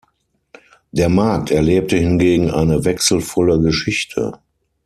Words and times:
Der 0.91 1.09
Markt 1.09 1.51
erlebte 1.51 1.95
hingegen 1.95 2.49
eine 2.49 2.85
wechselvolle 2.85 3.59
Geschichte. 3.59 4.39